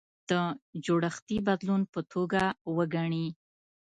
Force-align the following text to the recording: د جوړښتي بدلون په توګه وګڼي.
د 0.29 0.31
جوړښتي 0.85 1.37
بدلون 1.47 1.81
په 1.93 1.99
توګه 2.13 2.43
وګڼي. 2.77 3.27